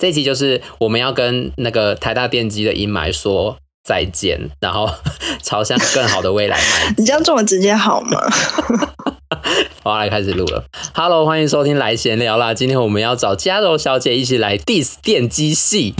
[0.00, 4.88] 这一集就是我们要跟那个台大电机的阴霾说再见，然后
[5.44, 6.94] 朝向更好的未来迈。
[6.96, 8.18] 你这样这么直接好吗？
[9.84, 10.64] 我要来开始录了。
[10.94, 12.54] Hello，欢迎收听来闲聊啦。
[12.54, 15.94] 今天我们要找嘉柔小姐一起来 diss 电机系。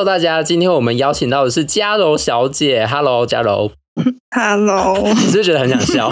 [0.00, 2.86] Hello，大家，今天我们邀请到的是嘉柔小姐。
[2.86, 3.70] Hello，嘉柔。
[4.34, 6.10] Hello，你是不是觉得很想笑？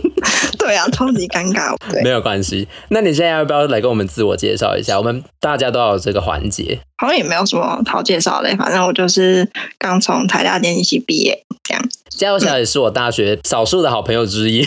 [0.58, 1.76] 对啊，超级尴尬。
[1.90, 2.66] 对，没有关系。
[2.88, 4.96] 那你现在要不要来跟我们自我介绍一下？
[4.96, 6.80] 我们大家都要有这个环节。
[6.96, 9.46] 好像也没有什么好介绍的，反正我就是
[9.78, 11.88] 刚从台大电机系毕业，这样。
[12.08, 14.66] 嘉柔小姐是我大学少数的好朋友之一。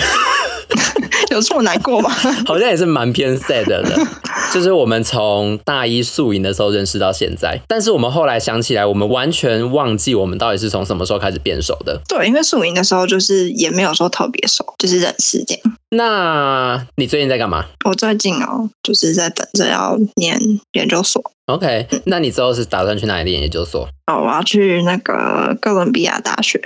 [1.31, 2.09] 有这么难过吗？
[2.45, 3.83] 好像也是蛮偏 sad 的，
[4.53, 11.99] 就是我们从大一宿营的时候认识到现在，但是我们后来想起来，我们完全忘记我们到底是从什么时候开始变熟的。
[12.07, 15.63] 对，因为宿营的时候就是也没有说特别熟，就是认识这样。
[15.91, 17.65] 那你最近在干嘛？
[17.85, 20.39] 我最近哦，就是在等着要念
[20.73, 21.21] 研究所。
[21.47, 23.87] OK，那你之后是打算去哪里念研究所？
[24.05, 26.59] 哦，我要去那个哥伦比亚大学。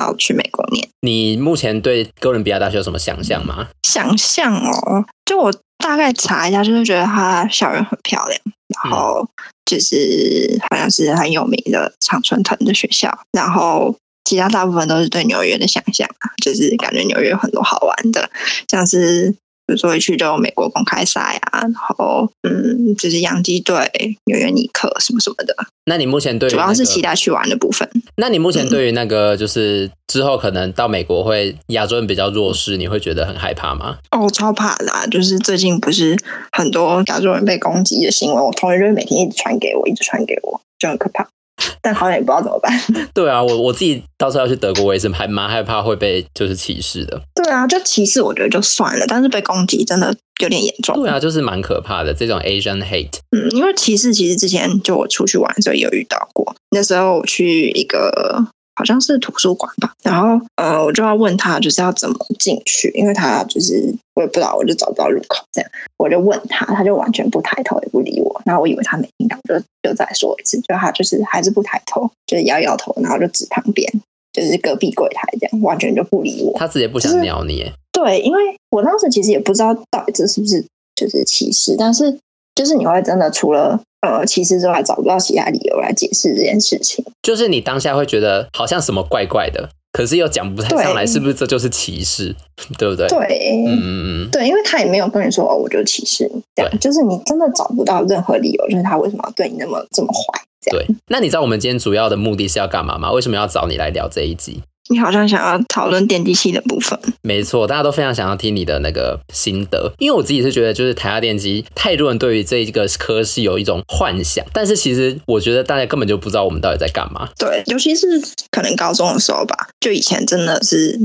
[0.00, 0.88] 要去美国念。
[1.02, 3.68] 你目前对哥伦比亚大学有什么想象吗？
[3.82, 8.40] 想象哦，就我大概查一下，就是觉得它校园很漂亮，
[8.82, 9.28] 然后
[9.64, 18.30] 就是好像是很有名的常春藤的学校，然后其他大部分都是对纽约的想象啊，就是感觉纽约有很多好玩的，
[18.68, 19.34] 像是。
[19.70, 23.76] 比如说一去就美国公开赛啊，然后嗯，就是洋基队、
[24.24, 25.54] 纽约尼克什么什么的。
[25.84, 27.88] 那你目前对、那个、主要是期待去玩的部分。
[28.16, 33.98] 那你目前对于那个就是之后可能到美国会亚洲人比较弱势，你会觉得很害怕吗？
[34.10, 35.06] 哦，超怕的啊！
[35.06, 36.16] 就是最近不是
[36.50, 41.28] 很多亚洲人被攻击的新闻，我同学就是每天一直传给我，一直传给我，就很可怕。
[41.82, 42.72] 但好像也不知道怎么办。
[43.14, 47.20] 对啊，我我自己到时候要去德国，我也是还蛮害怕会被就是歧视的。
[47.34, 50.96] 对啊，就歧视我觉得就算了，但是被攻击真的有点严重。
[50.96, 53.18] 对啊，就是蛮可怕的这种 Asian hate。
[53.30, 58.46] 嗯，因为歧视其实之前就我出去玩的时候也有遇到过，那时候我去一个。
[58.80, 73.86] 好像是图书馆吧，然后呃，我就要问他就是要怎么进去，因为他就是我也不知道，我就找不到入口，这样我就问他，他就完全不抬头也不理我，然后我以为他没听到，就就再说一次，就他就是还是不抬头，就是摇摇头，然后就指旁边，
[74.32, 76.58] 就是隔壁柜台这样，完全就不理我。
[76.58, 77.70] 他直接不想鸟你。
[77.92, 80.64] 对，因为我当时其实也不知道到底这是不是
[80.94, 82.18] 就是歧视，但是
[82.54, 83.78] 就是你会真的除了。
[84.00, 87.04] 呃，其实之外找不到其他理由来解释这件事情。
[87.22, 92.34] 就是你当下会觉得好像什么怪怪的，可是又讲不太上来，是不是这就是歧视？
[92.78, 93.08] 对，对不对？
[93.08, 100.40] 对，嗯嗯嗯，对，因为他也没有跟你说哦，我就歧视你，这样就是你真的找不到任何理由，就是他为什么要对你那么这么坏？
[100.70, 103.10] 对，那你知道我们今天主要的目的是要干嘛吗？
[103.12, 104.62] 为什么要找你来聊这一集？
[104.88, 117.28] 你好像想要讨论电机系的部分，没错，大家都非常想要听你的那个心得，因为我自己是觉得，就是台下电机，太多人对于这一个科系有一种幻想，但是其实我觉得大家根本就不知道我们到底在干嘛。
[117.38, 118.06] 对，尤其是
[118.50, 120.98] 可能高中的时候吧，就以前真的是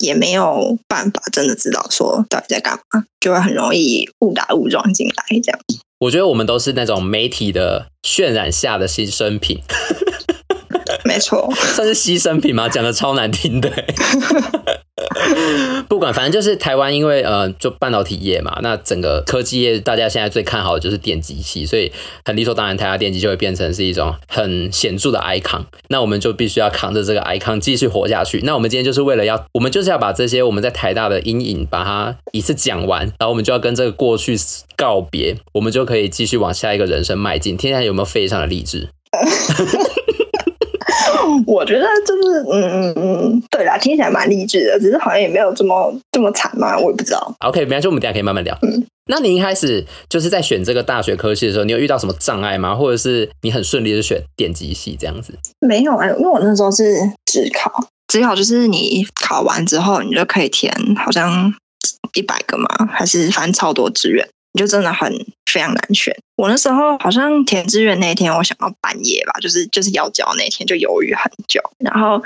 [0.00, 5.60] 也没有办法真的知道说到底在干嘛，就会很容易误打误撞进来这样。
[6.00, 9.60] 我觉得我们都是那种媒体的渲染下的新生品。
[11.08, 12.68] 没错， 算是牺牲品吗？
[12.68, 13.72] 讲的超难听的。
[15.88, 21.90] 不管，反正就是台湾，因为呃，就半导体业嘛，那整个科技业，大家现在最看好的就是电机系，所以
[22.26, 25.62] 很理所当然，台大电机就会变成是一种很显著的 icon。
[25.88, 28.40] 那我们就必须要扛着这个 icon 继续活下去。
[28.44, 34.36] 那我们今天就是为了要，我们就是要把这些我们在台大的阴影，把它一次讲完，然后我们就要跟这个过去
[34.76, 37.56] 告别，我们就可以继续往下一个人生迈进。
[37.56, 38.90] 听起来有没有非常的励志？
[41.58, 47.34] 我觉得就是，嗯嗯嗯，对啦，听起来蛮励志的，只是好像也没有这么这么惨嘛，我也不知道。
[47.40, 48.56] OK，没关系，我们等下可以慢慢聊。
[48.62, 52.76] 嗯，那你一开始就是在选这个大学科系的时候，你有遇到什么障碍吗？
[52.76, 55.34] 或者是你很顺利的选电机系这样子？
[55.66, 56.94] 没有啊，因为我那时候是
[57.26, 57.72] 指考，
[58.06, 61.52] 指考就是你考完之后，你就可以填，好像
[62.14, 64.24] 一百个嘛，还是反正超多志愿。
[64.54, 65.12] 就真的很
[65.50, 66.14] 非常难选。
[66.36, 71.60] 我那时候好像填志愿那天，我想到半夜吧，就是就是要交那天就犹豫很久。
[71.78, 72.22] 然后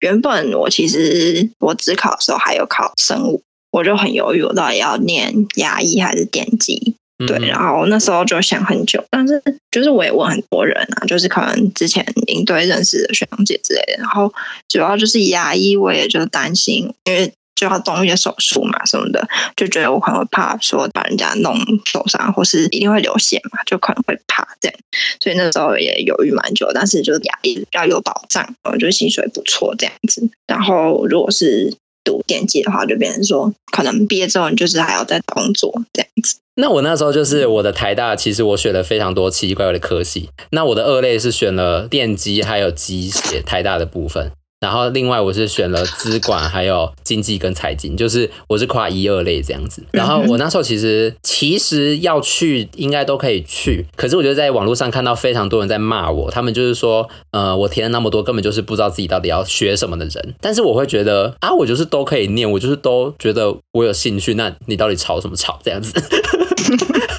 [0.00, 3.42] 原本我其实我只考的时候还有考生物，
[3.72, 6.94] 我就很犹豫，我到底要念牙医还是电机？
[7.26, 9.40] 对，然后那时候就想很久，但是
[9.70, 13.94] 就是我也问很多人啊，就是可能之前营队认识的学长姐之类的。
[13.98, 14.32] 然后
[14.68, 17.32] 主要就是牙医，我也就担心，因为。
[17.66, 19.26] 需要动一些手术嘛什么的，
[19.56, 24.78] 就觉得我可能会怕说把人家弄受伤，或是一定会流血嘛，就可能会怕这样。
[25.20, 30.28] 所以那时候也犹豫蛮久，但是就是牙医比较有保障，我觉得薪水不错这样子。
[30.46, 31.74] 然后如果是
[32.04, 36.36] 读电机的话，就变成说可能毕业之后你就是还要再工作这样子。
[36.56, 40.28] 那我那时候就是我的台大，其实我选了非常多奇奇怪怪的科系。
[40.50, 44.30] 那我的二类是选了电机还有机械，台大的部分。
[44.64, 49.82] 然后另外我是选了资管，还有经济跟财经，就是我是跨一二类这样子。
[49.90, 60.34] 然后我那时候其实其实要去应该都可以去，可是我觉得在网络上看到非常多人在骂我，他们就是说，呃，我填了那么多，根本就是不知道自己到底要学什么的人。
[60.40, 64.32] 但是我会觉得啊，我就是都可以念，我就是都觉得我有兴趣。
[64.32, 65.92] 那你到底吵什么吵这样子？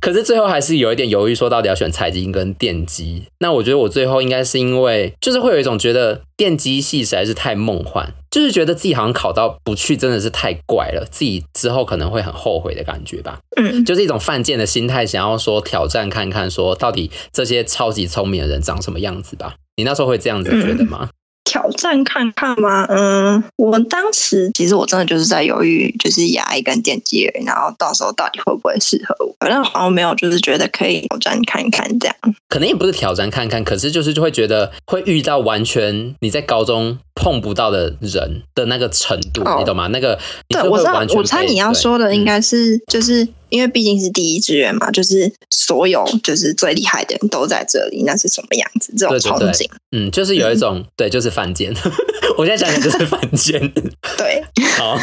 [0.06, 3.24] 可是最后还是有一点犹豫，说到底要选财经跟电机。
[3.40, 13.40] 那我觉得我最后应该是因为，就是会有一种觉得电机系实在是太梦幻，就是觉得自己好像考到不去真的是太怪了，自己之后可能会很后悔的感觉吧。
[13.58, 19.56] 嗯，就是一种犯贱的心态，想要说挑战看看，说到底这些超级聪明的人长什么样子吧。
[19.78, 21.10] 你那时候会这样子觉得吗？
[21.46, 22.86] 挑战看看吗？
[22.90, 29.34] 嗯，我当时其实我真的就是在犹豫，就是牙医跟电机，然后到时候到底会不会适合我？
[29.40, 32.16] 反正好像没有，就是觉得可以挑战看看这样。
[32.50, 39.88] 可能也不是挑战看看，可是就是就会觉得会遇到完全你在高中碰不到的人的那个程度，哦、你懂吗？
[39.88, 43.28] 那个对，我知道，我猜你要说的应该是就是。
[43.50, 48.92] 因为毕竟是第一志愿嘛，就是所有就是最厉害的人都在这里，那是什么样子？
[48.98, 51.74] 这种憧憬，对对对，嗯，就是有一种、嗯、对，就是犯贱。
[52.38, 53.62] 我现在想想就是犯贱。
[54.18, 54.44] 对，
[54.76, 54.98] 好，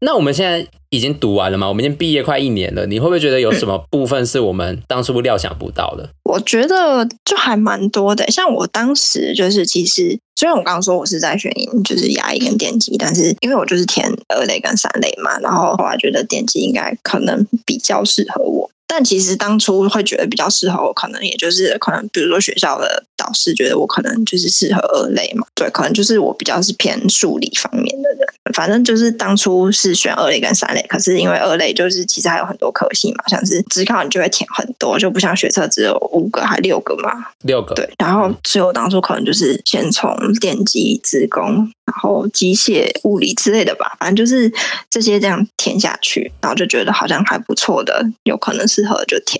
[0.00, 1.68] 那我们现在已经读完了吗？
[1.68, 6.08] 我们已经毕业快一年了，你会不会觉得有什么部分是我们当初料想不到的？
[6.34, 10.18] 我觉得就还蛮多的，像我当时就是其实。
[10.36, 11.48] 虽然我刚刚说我是在选
[11.84, 18.68] 就是牙医跟电机，但是因为我就是填二类跟三类嘛，然后后来觉得电机应该可能比较适合我。
[18.84, 28.08] 但其实当初会觉得比较适合我，可能也就是可能，比如说学校的导师觉得我可能就是适合二类嘛，对，可能就是我比较是偏数理方面的。
[28.54, 37.10] 反正就是当初是选二类跟三类，可是因为二类就是其实还有很多科系嘛，像是职考你就会填很多，就不像学测只有五个还六个嘛，
[37.42, 37.88] 六个对。
[37.98, 41.70] 然后所以我当初可能就是先从电机、资工。
[41.86, 44.50] 然后机械、物理之类的吧，反正就是
[44.88, 49.38] 这些这样填下去，然后就觉得好像还不错的，有可能适合就填。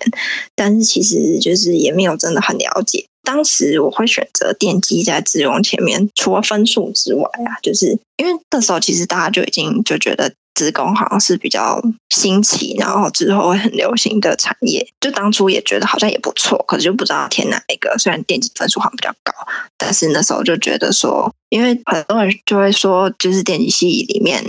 [0.53, 3.07] 但是其实就是也没有真的很了解。
[3.25, 10.31] 当时我会选择电机在资工前面，除了分数之外啊，就是因为那时候其实大家就已经就觉得。
[10.55, 14.87] 资工好像是比较新奇，然后之后会很流行的产业。
[15.01, 17.93] 就当初也觉得好像也不错，可是就不知道填哪一个。
[17.97, 19.33] 虽然电机分数好像比较高，
[19.77, 24.41] 但是那时候就觉得说，因为很多人就会说，就是电机系里面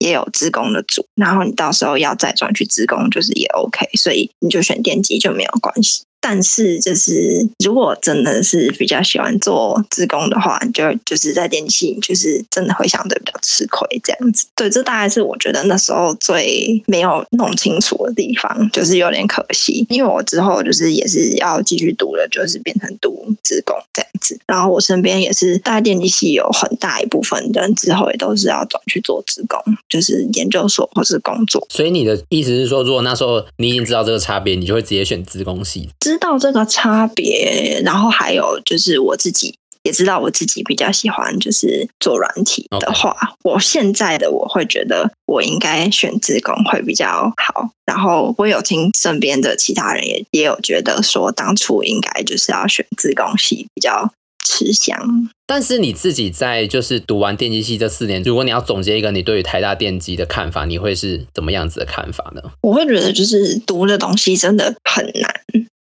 [0.00, 6.02] 也有资工的组，然后你到时候要再转去资工，就是也 OK，所以你就选电机就没有关系。
[6.26, 14.46] 但是，就是如果真的是比较喜欢做职工的话，就就是在电器，就是真的会相对比较吃亏这样子。
[14.56, 19.84] 对，这大概是我觉得那时候最没有弄清楚的地方，就是有点可惜。
[19.90, 24.40] 因为我之后就是也是要继续读了，就是变成读职工这样子。
[24.46, 29.60] 然后我身边也是，大概电机系有很大一部分人之后也都是要转去做职工，
[29.90, 31.66] 就是研究所或是工作。
[31.68, 35.90] 所以你的意思是说，如果那时候你已经知道这个差别，你就会直接选职工系？
[36.14, 39.52] 知道这个差别，然后还有就是我自己
[39.82, 47.68] 也知道我自己比较喜欢就是做软体的话.我现在的我会觉得我应该选自工会比较好。
[47.84, 54.12] 然后我有听身边的其他人也也有觉得说，当初应该就是要选自工系比较
[54.44, 55.28] 吃香。
[55.48, 62.40] 但是你自己在就是读完电机系这四年，如果你要总结一个你对于台大电机的看法，你会是怎么样子的看法呢？
[62.62, 65.34] 我会觉得就是读的东西真的很难。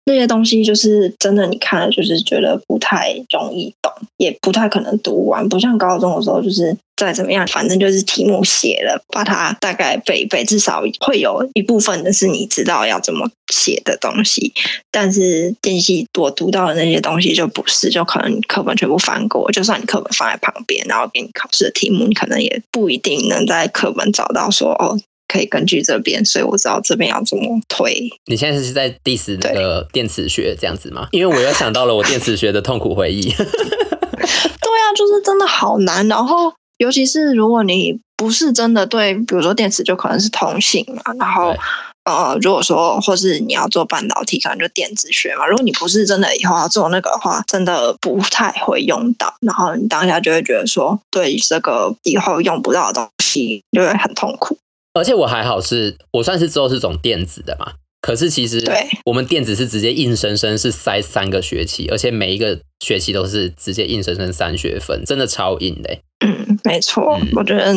[0.05, 5.47] 那些东西就是真的，你看了就是觉得不太容易懂，也不太可能读完。
[5.47, 14.53] 不像高中的时候，就是再怎么样，反正就是题目写了，把它大概背一背，至少会有一部分的是你知道要怎么写的东西。
[14.91, 24.99] 但是电系我读到的那些东西就不是，就可能课本全部翻过，就算你课本放在旁边，然后给你考试的题目，你可能也不一定能在课本找到说哦。
[25.33, 28.07] 可以根据这边，所以我知道这边要怎么推。
[28.27, 31.07] 你现在是在 diss 那个电磁学这样子吗？
[31.09, 33.31] 因为我又想到了我电磁学的痛苦回忆。
[33.33, 36.07] 对啊，就是真的好难。
[36.07, 41.55] 然后，尤其是如果你不是真的对，比如说电磁就可能是通信嘛，然后
[42.03, 45.47] 呃，如果说或是你要做半导体，可能就电子学嘛。
[45.47, 49.33] 如果你不是真的以后要做那个的话，真的不太会用到。
[49.41, 54.57] 然后你当下就会觉得说，对这个以后用不到的东西，就会很痛苦。
[54.93, 57.73] 而且我还好是，我算是之后是走电子的嘛。
[58.01, 65.97] 可是其实，对，我们电子是直接硬生生是塞三个学期，而且每一个学期都是直接硬生生三学分，真的超硬的。
[66.25, 67.73] 嗯，没错，嗯、我觉得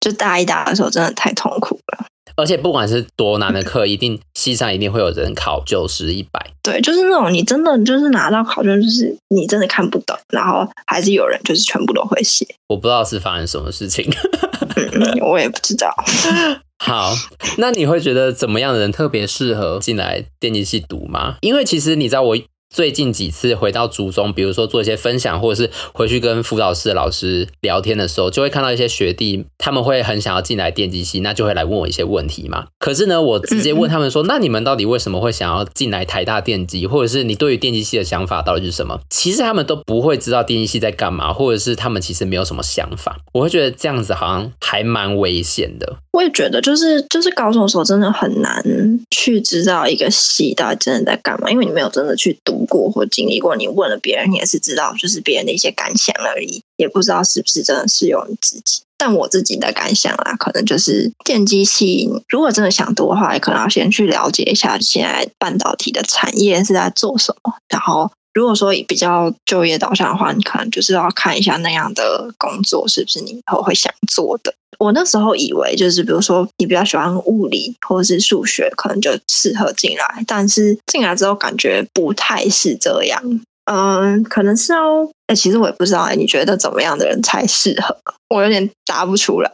[0.00, 2.06] 就大一、大二的时候真的太痛苦了。
[2.36, 6.40] 而且不管是多难的课，一定系上一定会有人考九十一百。
[6.62, 12.46] 对，就是那种你真的就是拿到考卷，就是你真的看不懂，然后还是有人就是全部都会写。
[12.68, 14.10] 我不知道是发生什么事情，
[14.74, 15.94] 嗯、我也不知道。
[16.84, 17.14] 好，
[17.58, 21.36] 那你会觉得怎么样的人特别适合进来电机系读吗？
[21.40, 22.36] 因为其实你知道我。
[22.74, 32.66] 最近几次回到竹中，比如说做一些分享，或者是回去跟辅导室的老师聊天的时候，就会看到一些学弟，他们会很想要进来电机系，那就会来问我一些问题嘛。
[32.80, 36.84] 可是呢，我直接问他们说：“那你们到底为什么会想要进来台大电机？
[36.84, 43.18] 或者是你对于电机系的想法到底是什么？”其实他们都不会知道电机系在干嘛，或者是他们其实没有什么想法。
[43.34, 45.98] 我会觉得这样子好像还蛮危险的。
[46.10, 48.64] 我也觉得，就是就是高中的时候真的很难
[49.10, 52.63] 去知道一个系到底真的在干嘛，因为你没有真的去读。
[52.66, 58.82] 过或经历过，你问了别人，你也是知道，就是别人的一些感想而已，也不知道是不是真的适用于自己。
[58.96, 67.52] 但我自己的感想啦，可能就是电机系，如果真的想读的话，也可能要先去了解一下现在半导体的产业是在做什么。
[67.68, 74.52] 然后，如果说以比较就业导向的话，你可能就是要看一下那样的工作是不是你以后会想做的。
[74.80, 80.24] 我那时候以为就是，比如说你比较喜欢物理或者是数学，可能就适合进来。
[80.26, 83.40] 但是进来之后感觉不太是这样。
[83.66, 85.08] 嗯，可能是哦。
[85.28, 87.96] 哎，其实我也不知道哎，你觉得怎么样的人才适合？
[88.28, 89.50] 我有点答不出来。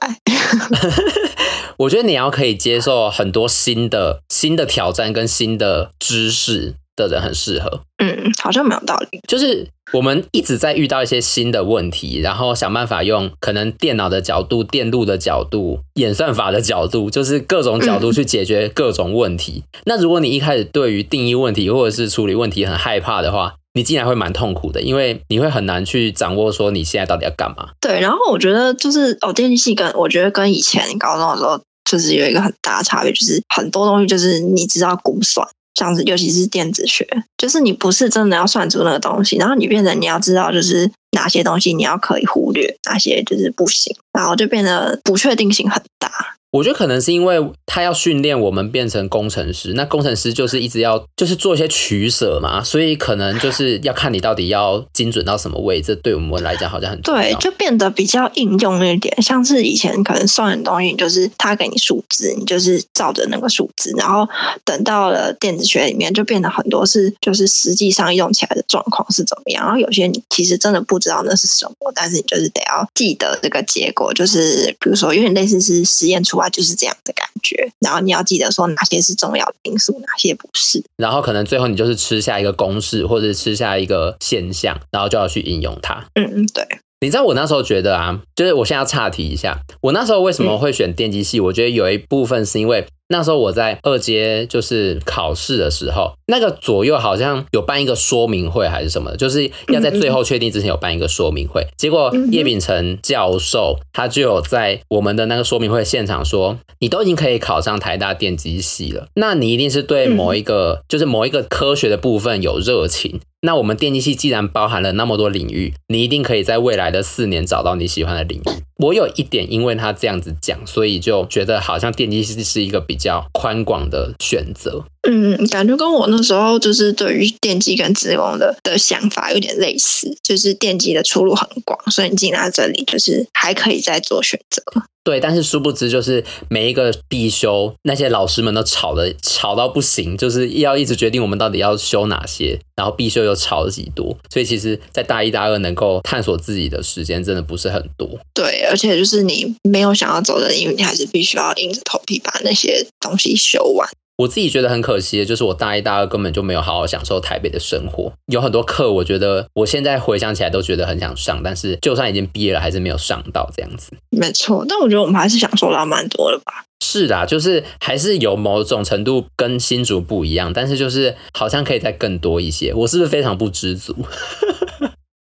[1.76, 6.74] 我觉得你要可以接受很多新的新的挑战跟新的知识
[7.08, 7.80] 的人很适合。
[7.98, 9.20] 嗯，好像没有道理。
[9.28, 9.68] 就是。
[9.92, 19.64] 我们一直在遇到一些新的问题，然后想办法用可能电脑的角度、电路的角度、演算法的角度，就是各种角度去解决各种问题。
[19.72, 19.80] 嗯。
[19.86, 27.70] 那如果你一开始对于定义问题或者是处理问题很害怕的话，你竟然会蛮痛苦的，因为你会很难去掌握说你现在到底要干嘛。
[27.80, 35.44] 对，然后我觉得就是哦，电机系跟我觉得跟以前高中的时候就是有一个很大的差别，就是很多东西就是你知道估算。
[35.74, 37.06] 像是，尤其是电子学，
[37.38, 46.10] 就是你不是真的要算出那个东西，然后你变成你要知道，就是哪些东西你要可以忽略，哪些就是不行，然后就变得不确定性很大。
[46.52, 57.00] 我觉得可能是因为他要训练我们变成工程师，那工程师就是一直要就是做一些取舍嘛，所以可能就是要看你到底要精准到什么位置，对我们来讲好像很。
[57.02, 64.28] 对，就变得比较应用一点，像是以前可能算的东西，就是他给你数字，你就是照着那个数字，然后
[64.64, 76.39] 等到了电子学里面，就变得很多是就是实际上用起来的状况是怎么样，然后有些你其实真的不知道那是什么，但是你就是得要记得这个结果，就是比如说有点类似是实验出。
[76.48, 86.06] 就是这样的感觉，然后你要记得说哪些是重要的因素，哪些不是，然后可能最后你就是吃下一个公式，或者吃下一个现象，然后就要去应用它。
[86.14, 86.66] 嗯嗯，对。
[87.02, 91.38] 你知道我那时候觉得啊，就是我现在要岔题一下，我那时候为什么会选电机系？
[91.38, 91.44] 嗯。
[91.44, 92.86] 我觉得有一部分是因为。
[93.12, 101.66] 那时候我在二阶就是考试的时候，那个左右好像有办一个说明会还是什么的，就是要在最后确定之前有办一个说明会。
[101.76, 113.20] 结果叶秉成教授他就有在我们的那个说明会现场说：“你都已经可以考上台大电机系了，那你一定是对某一个就是某一个科学的部分有热情。
[113.42, 124.84] 那我们电机系既然包含了那么多领域，你一定可以在未来的四年找到你喜欢的领域。”我有一点因为他这样子讲，所以就觉得好像电机系是一个比较宽广的选择。
[125.08, 134.62] 嗯，感觉跟我那时候就是对于电机跟资工的的想法有点类似，就是电机的出路很广，所以你进来这里就是还可以再做选择。
[135.02, 148.08] 对，但是殊不知就是每一个必修，那些老师们都吵的吵到不行，就是要一直决定我们到底要修哪些，然后必修又超级多，所以其实，在大一、大二能够探索自己的时间真的不是很多。
[148.34, 153.88] 对，而且就是你没有想要走的，因为你还是必须要硬着头皮把那些东西修完。
[154.20, 158.12] 我自己觉得很可惜的，就是我大一、大二根本就没有好好享受台北的生活。
[158.26, 163.92] 有很多课，我觉得我现在回想起来都觉得很想上，但是就算已经毕业了，还是没有上到这样子。
[164.10, 166.64] 没错，但我觉得我们还是享受到蛮多的吧。
[166.84, 172.74] 是的，就是还是有某种程度跟新竹不一样，但是就是好像可以再更多一些。
[172.74, 173.96] 我是不是非常不知足？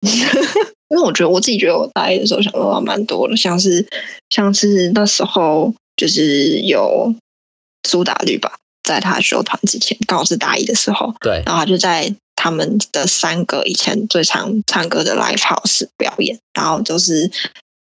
[0.88, 3.86] 因为我觉得我自己觉得我大一的时候享受到蛮多的，像是
[4.30, 7.14] 像是那时候就是有
[7.86, 8.52] 苏打绿吧。
[8.86, 17.30] 在他修团之前，刚好是大一的时候，对，然后他就在他们的三个以前最常唱歌的 live house 表演，然后就是。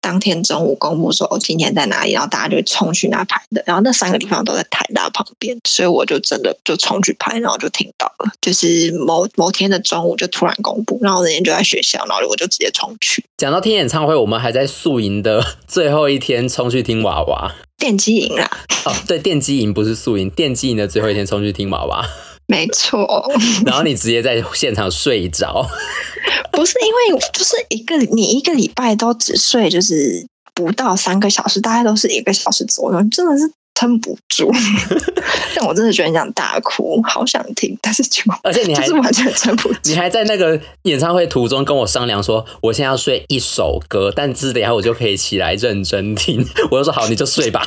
[0.04, 13.24] 当天中午公布说今天在哪里，然后大家就冲去那拍的，然后那三个地方都在台大旁边，所以我就真的就冲去拍，然后就听到了，就是某某天的中午就突然公布，然后人家就在学校，然后我就直接冲去。
[13.38, 18.50] 讲到听演唱会，我们还在宿营的 最后一天冲去听娃娃电机营啦！
[18.84, 22.06] 哦，对，电机营不是宿营，电机营的最后一天冲去听娃娃。
[22.46, 23.26] 没错，
[23.64, 25.66] 然后你直接在现场睡着，
[26.52, 34.52] 不是因为就是一个你一个礼拜都只睡就是不到三个小时，大概都是一个小时左右，真的是撑不住。
[35.56, 47.64] 但我真的觉得你想大哭，好想听，但是就而且你还是完全撑不住，你还在那个演唱会途中跟我商量说，我现在要睡一首歌，但之等下我就可以起来认真听，我就说好，你就睡吧。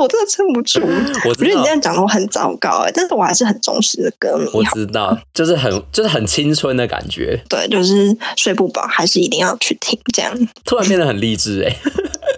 [0.00, 0.80] 我真的撑不住。
[1.28, 4.48] 我觉得你这样讲的我很糟糕哎，但是我还是很忠实的歌迷。
[4.52, 7.40] 我知道，就是很就是很青春的感觉。
[7.48, 10.32] 对，就是睡不饱，还是一定要去听这样。
[10.64, 11.76] 突然变得很励志哎。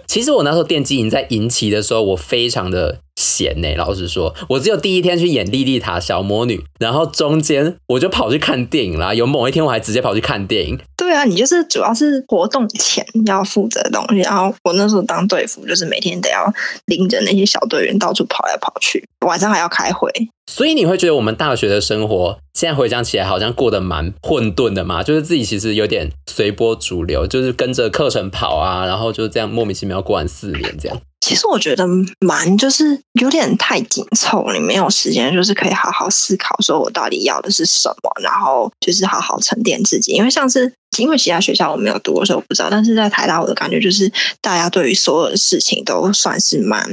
[0.07, 3.75] 其实我那时候电机营在营期的时候，我非常的闲呢。
[3.75, 9.13] 老实说，我只有第一天去演《莉莉塔小魔女》，然后中间我就跑去看电影啦。
[9.13, 10.79] 有某一天我还直接跑去看电影。
[11.07, 14.17] 对啊，你就是主要是活动前要负责东西。
[14.17, 16.53] 然后我那时候当队服，就是每天得要
[16.87, 20.11] 拎着那些小队员到处跑来跑去，晚上还要开会。
[20.51, 25.01] 所以你会觉得我们大学的生活，现在回想起来好像过得蛮混沌的嘛？
[25.01, 31.01] 就是自己其实有点随波逐流，就是跟着课程跑啊，然后就这样莫名其妙过完四年这样。
[31.27, 31.85] 其实我觉得
[32.21, 40.13] 蛮就是有点太紧凑，你没有时间就是可以好好思考，说我到底要的是什么，然后就是好好沉淀自己。
[40.13, 42.69] 因为上次因为其他学校我没有读过，所以我不知道。
[42.69, 46.89] 但是在台大，我的感觉就是大家对于所有的事情都算是蛮。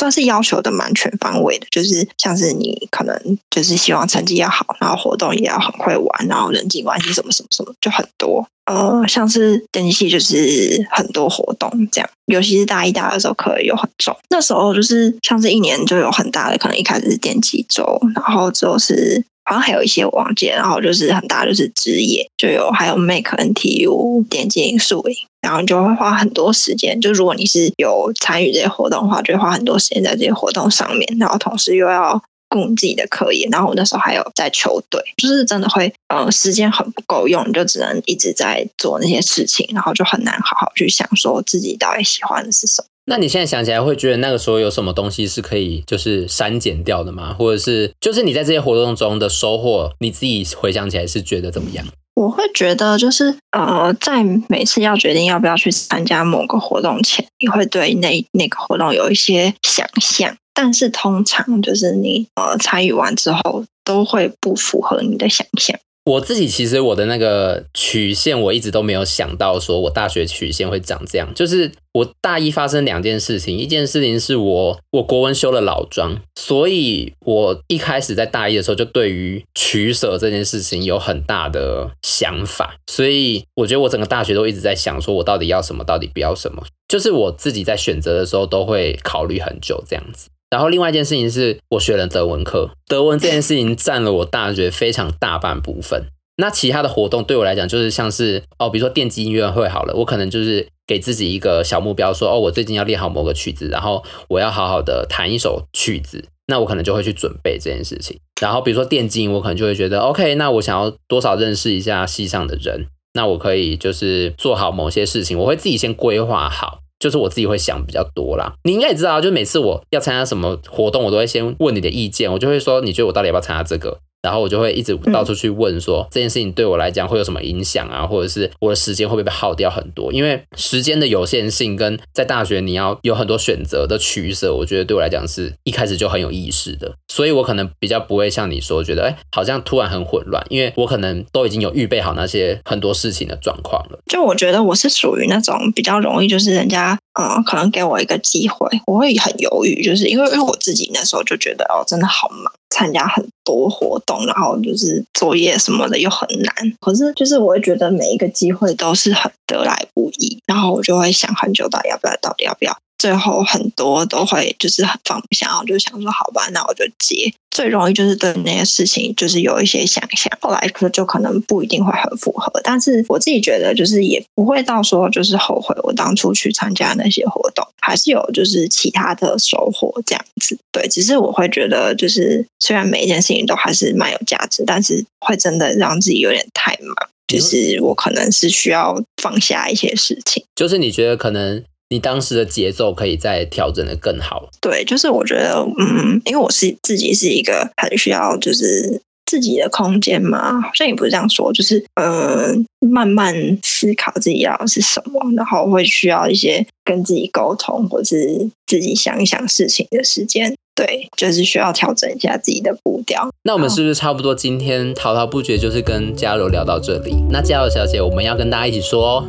[0.00, 8.46] 算是要求的蛮全方位的，就是像是你可能就是希望成绩要好，然后活动也要很会玩，然后人际关系什么什么什么就很多。
[8.64, 14.16] 呃，像是电机系就是很多活动这样，尤其是大一、大二的时候课又很重。
[14.30, 19.22] 那时候就是像是一年就有很大的，可能一开始是电机周，然后之后是。
[19.50, 27.00] 好像还有一些我忘记，然后就是很大，就是职业就有还有 Make NTU 电竞宿营，然后你就会花很多时间。
[27.00, 33.48] 就如果你是有参与这些活动的话，就会花很多时间在这些活动上面，然后同时又要顾自己的课业。
[33.50, 42.86] 然后我那时候还有在球队，就是真的会呃时间很不够用，你就只能一直在做那些事情，然后就很难好好去想说自己到底喜欢的是什么。
[43.06, 47.34] 那你现在想起来会觉得那个时候有什么东西是可以就是删减掉的吗？
[47.38, 51.84] 或者是就是你在这些活动中的收获，你自己回想起来是觉得怎么样？
[52.14, 65.78] 我会觉得就是呃，在每次要决定要不要去参加某个活动前，你会对那那个活动有一些想象，但是通常就是你呃参与完之后都会不符合你的想象。
[66.10, 71.32] 我自己其实我的那个曲线，我一直都没有想到说我大学曲线会长这样。
[71.34, 90.28] 就是我大一发生两件事情，一件事情是我我国文修了老庄，所以我一开始在大一的时候就对于取舍这件事情有很大的想法，所以我觉得我整个大学都一直在想说我到底要什么，到底不要什么，就是我自己在选择的时候都会考虑很久这样子。
[90.50, 96.06] 然后另外一件事情是我学了德文课，德文这件事情占了我大学非常大半部分。
[96.36, 108.18] 那其他的活动对我来讲就是像是哦，比如说电击音乐会好了，我可能就是给自己一个小目标，说哦，我最近要练好某个曲子，然后我要好好的弹一首曲子，那我可能就会去准备这件事情。
[108.40, 116.79] 然后比如说电竞，我可能就会觉得 OK，那我想要多少认识一下系上的人，那我可以就是做好某些事情，我会自己先规划好。
[117.00, 123.98] 就是我自己会想比较多啦，你应该也知道，就每次我要参加什么活动，我都会先问你的意见，我就会说，你觉得我到底要不要参加这个？
[124.22, 130.12] 然后我就会一直到处去问说，这件事情对我来讲会有什么影响啊，或者是我的时间会不会被耗掉很多？
[130.12, 143.98] 因为时间的有限性跟在大学你要有很多选择的取舍，我觉得对我来讲是一开始就很有意识的，所以我可能比较不会像你说觉得，哎，好像突然很混乱，因为我可能都已经有预备好那些很多事情的状况了。
[144.06, 152.52] 就我觉得我是属于那种比较容易，就是人家嗯，可能给我一个机会，我会很犹豫，就是因为因为我自己那时候就觉得哦，真的好忙。
[152.70, 156.54] 参加很多活动，然后就是作业什么的又很难。
[156.80, 162.76] 可是就是我会觉得每一个机会都是很得来不易，然后我就会想很久，到底要不要，到底要不要。
[163.00, 167.32] 最后很多都会就是很放不下，然后就想说好吧，那我就接。
[167.50, 172.52] 最容易就是对那些事情就是有一些想象，后来可就可能不一定会很符合。
[172.62, 180.58] 但是我自己觉得就是也不会到说就是后悔我当初去参加那些活动，还是有就是其他的收获这样子。
[180.70, 186.94] 对，只是我会觉得就是虽然每一件事情都还是蛮有价值，但是会真的让自己有点太忙，
[187.26, 190.44] 就是我可能是需要放下一些事情。
[190.54, 191.64] 就是你觉得可能。
[191.90, 194.48] 你当时的节奏可以再调整的更好。
[194.60, 210.54] 对，就是我觉得，嗯，因为我是自己是一个很需要就是自己的空间嘛，好像也不是这样说，就是呃，慢慢思考自己要的是什么，然后会需要一些跟自己沟通，或是自己想一想事情的时间。
[210.76, 213.28] 对，就是需要调整一下自己的步调。
[213.42, 217.16] 那我们是不是差不多今天滔滔不绝就是跟嘉柔聊到这里？
[217.30, 219.26] 那嘉柔小姐，我们要跟大家一起说。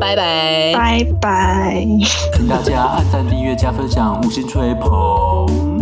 [0.00, 1.86] 拜拜，拜拜，
[2.34, 5.73] 请大家按赞、订阅、加分享、五星吹捧。